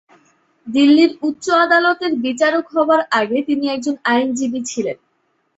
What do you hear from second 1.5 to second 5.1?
আদালতের বিচারক হওয়ার আগে তিনি একজন আইনজীবী ছিলেন।